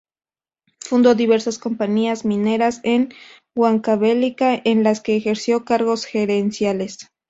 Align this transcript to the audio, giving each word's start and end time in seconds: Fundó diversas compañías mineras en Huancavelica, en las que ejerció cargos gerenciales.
Fundó 0.79 1.13
diversas 1.13 1.59
compañías 1.59 2.25
mineras 2.25 2.81
en 2.83 3.13
Huancavelica, 3.55 4.59
en 4.65 4.83
las 4.83 4.99
que 4.99 5.15
ejerció 5.15 5.63
cargos 5.63 6.05
gerenciales. 6.05 7.11